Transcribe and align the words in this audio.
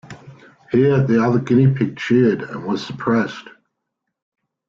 Here 0.71 1.03
the 1.05 1.23
other 1.23 1.37
guinea-pig 1.37 1.95
cheered, 1.95 2.41
and 2.41 2.65
was 2.65 2.83
suppressed. 2.83 3.47